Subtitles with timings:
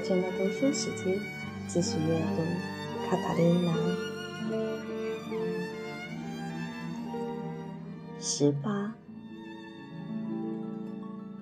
[0.00, 1.18] 生的读书时间，
[1.66, 2.42] 继续阅读
[3.10, 3.72] 《卡塔琳娜》
[8.20, 8.94] 十八。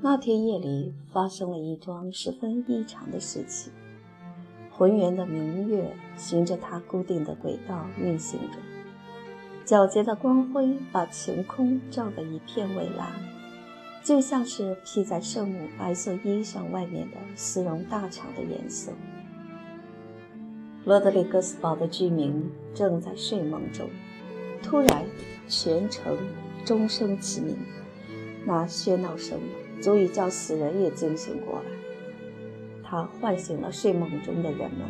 [0.00, 3.72] 那天夜里发生了一桩十分异常的事情。
[4.70, 8.56] 浑圆的明月循着它固定的轨道运行着，
[9.66, 13.12] 皎洁的光辉把晴空照得一片蔚蓝。
[14.02, 18.92] 就像是披在圣母白色衣裳外面的丝绒大氅的颜色。
[20.84, 23.88] 罗德里格斯堡的居民正在睡梦中，
[24.62, 25.04] 突然，
[25.46, 26.16] 全城
[26.64, 27.56] 钟声齐鸣，
[28.46, 29.38] 那喧闹声
[29.82, 31.64] 足以叫死人也惊醒过来。
[32.82, 34.80] 它唤醒了睡梦中的人们，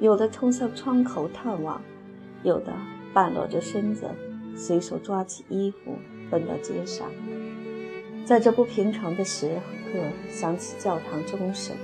[0.00, 1.80] 有的冲向窗口探望，
[2.42, 2.72] 有的
[3.14, 4.10] 半裸着身子，
[4.54, 5.96] 随手抓起衣服
[6.30, 7.10] 奔到街上。
[8.26, 9.48] 在这不平常的时
[9.84, 11.76] 刻，响起教堂钟声，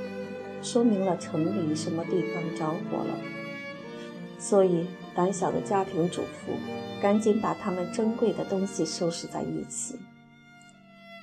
[0.61, 3.17] 说明了城里什么地方着火了。
[4.41, 6.53] 所以，胆小的家庭主妇
[7.01, 10.01] 赶紧把他们珍贵的东西收拾在一起，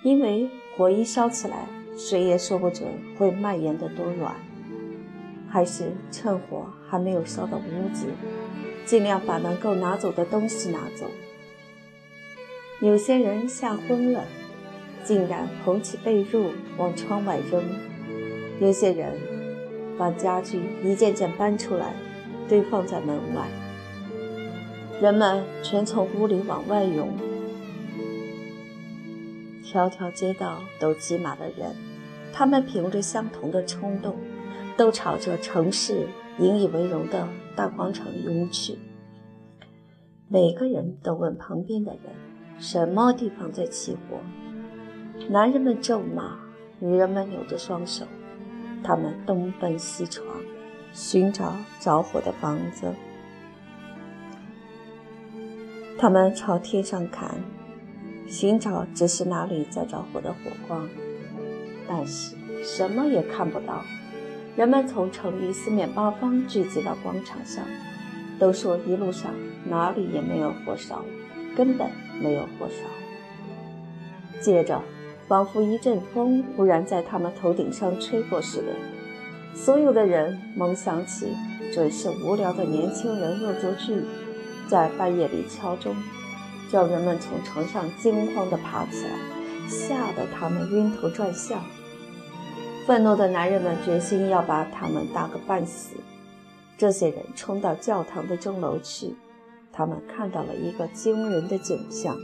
[0.03, 1.67] 因为火一烧起来，
[1.97, 4.31] 谁也说不准会蔓延得多远。
[5.49, 8.05] 还是趁火还没有烧到屋子，
[8.85, 11.07] 尽量把能够拿走的东西拿走。
[12.79, 14.23] 有些人吓昏了。
[15.09, 17.63] 竟然捧起被褥往窗外扔，
[18.61, 19.11] 有些人
[19.97, 21.95] 把家具一件件搬出来，
[22.47, 23.47] 堆放在门外。
[25.01, 27.09] 人们全从屋里往外涌，
[29.65, 31.75] 条条街道都挤满了人，
[32.31, 34.15] 他们凭着相同的冲动，
[34.77, 36.05] 都朝着城市
[36.37, 38.77] 引以为荣的大广场涌去。
[40.27, 42.13] 每个人都问旁边的人
[42.61, 44.19] ：“什么地方在起火？”
[45.27, 46.39] 男人们咒骂，
[46.79, 48.05] 女人们扭着双手，
[48.83, 50.25] 他们东奔西闯，
[50.91, 52.95] 寻找着火的房子。
[55.99, 57.35] 他们朝天上看，
[58.27, 60.89] 寻找只是哪里在着火的火光，
[61.87, 63.83] 但是什么也看不到。
[64.55, 67.63] 人们从城里四面八方聚集到广场上，
[68.39, 69.31] 都说一路上
[69.65, 71.05] 哪里也没有火烧，
[71.55, 71.87] 根本
[72.19, 74.41] 没有火烧。
[74.41, 74.81] 接着。
[75.29, 78.73] 仿佛一阵风忽然在他们头顶上吹过似的，
[79.53, 81.27] 所有的人猛想起
[81.71, 84.01] 准是无聊的年轻人恶作剧，
[84.67, 85.95] 在半夜里敲钟，
[86.71, 89.11] 叫人们从床上惊慌地爬起来，
[89.67, 91.63] 吓得他们晕头转向。
[92.87, 95.95] 愤怒的男人们决心要把他们打个半死。
[96.75, 99.13] 这些人冲到教堂的钟楼去，
[99.71, 102.17] 他们看到了一个惊人的景象。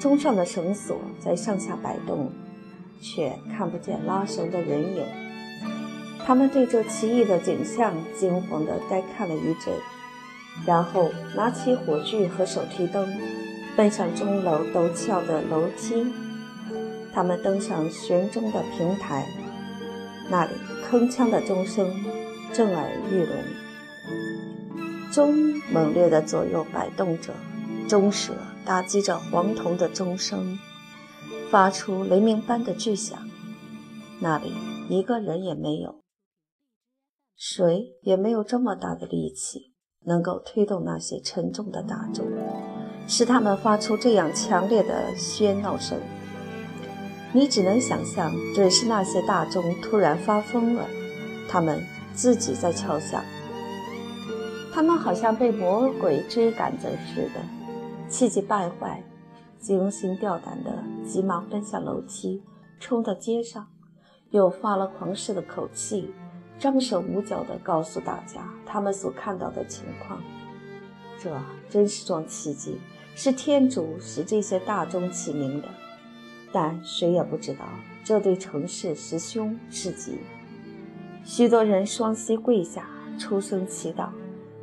[0.00, 2.30] 钟上的绳索在上下摆动，
[3.00, 5.04] 却看不见拉绳的人影。
[6.26, 9.74] 他们对这奇异的景象惊慌地呆看了一阵，
[10.66, 13.08] 然后拿起火炬和手提灯，
[13.76, 16.12] 奔上钟楼陡峭的楼梯。
[17.12, 19.26] 他们登上悬钟的平台，
[20.30, 20.52] 那里
[20.90, 21.94] 铿锵的钟声
[22.52, 23.36] 震耳欲聋，
[25.12, 25.34] 钟
[25.70, 27.32] 猛烈地左右摆动着，
[27.86, 28.32] 钟舌。
[28.64, 30.58] 打击着黄铜的钟声，
[31.50, 33.18] 发出雷鸣般的巨响。
[34.20, 34.52] 那里
[34.88, 36.00] 一个人也没有，
[37.36, 39.74] 谁也没有这么大的力气，
[40.06, 42.26] 能够推动那些沉重的大钟，
[43.06, 45.98] 使他们发出这样强烈的喧闹声。
[47.34, 50.86] 你只能想象，准是那些大钟突然发疯了，
[51.48, 53.22] 他们自己在敲响，
[54.72, 57.53] 他们好像被魔鬼追赶着似的。
[58.08, 59.02] 气急败坏、
[59.58, 62.42] 惊心吊胆的急忙奔向楼梯，
[62.78, 63.66] 冲到街上，
[64.30, 66.12] 又发了狂似的口气，
[66.58, 70.22] 张手捂脚地告诉大家他们所看到的情况。
[71.18, 71.34] 这
[71.68, 72.78] 真是桩奇迹，
[73.14, 75.68] 是天主使这些大钟起名的。
[76.52, 77.64] 但谁也不知道，
[78.04, 80.18] 这对城市是凶是吉。
[81.24, 82.86] 许多人双膝跪下，
[83.18, 84.10] 出声祈祷。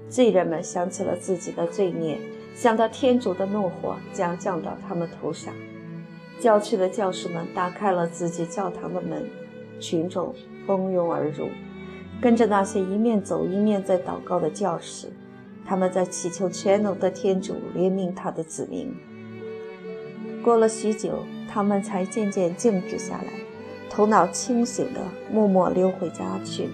[0.07, 2.19] 罪人们想起了自己的罪孽。
[2.53, 5.53] 想到天主的怒火将降到他们头上，
[6.39, 9.23] 教区的教士们打开了自己教堂的门，
[9.79, 10.35] 群众
[10.67, 11.47] 蜂拥而入，
[12.21, 15.07] 跟着那些一面走一面在祷告的教士，
[15.65, 18.93] 他们在祈求全能的天主怜悯他的子民。
[20.43, 23.33] 过了许久，他们才渐渐静止下来，
[23.89, 24.99] 头脑清醒地
[25.31, 26.69] 默默溜回家去。